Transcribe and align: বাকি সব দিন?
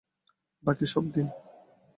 বাকি 0.63 0.85
সব 0.85 1.03
দিন? 1.13 1.27